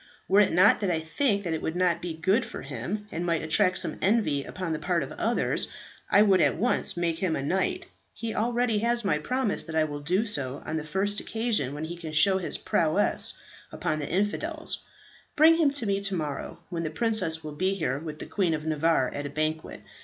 [0.27, 3.23] Were it not that I think that it would not be good for him, and
[3.23, 5.67] might attract some envy upon the part of others,
[6.09, 7.85] I would at once make him a knight.
[8.11, 11.85] He already has my promise that I will do so on the first occasion when
[11.85, 13.33] he can show his prowess
[13.71, 14.79] upon the infidels.
[15.35, 18.55] Bring him to me to morrow, when the princess will be here with the Queen
[18.55, 19.81] of Navarre at a banquet.